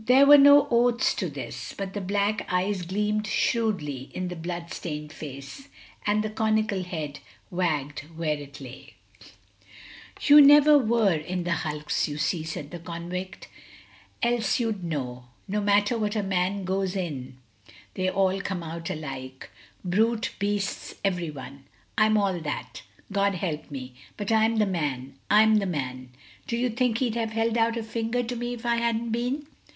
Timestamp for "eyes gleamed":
2.52-3.26